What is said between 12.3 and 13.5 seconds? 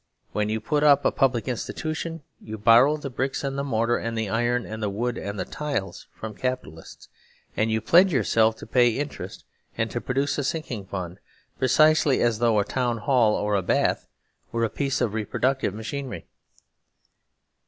though a town hall